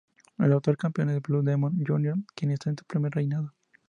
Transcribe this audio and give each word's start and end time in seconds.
El 0.39 0.51
actual 0.51 0.77
campeón 0.77 1.11
es 1.11 1.21
Blue 1.21 1.43
Demon, 1.43 1.73
Jr., 1.85 2.15
quien 2.33 2.49
está 2.49 2.71
en 2.71 2.77
su 2.79 2.85
primer 2.85 3.11
reinado. 3.11 3.53